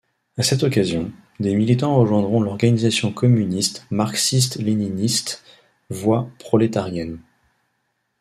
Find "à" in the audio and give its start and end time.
0.35-0.41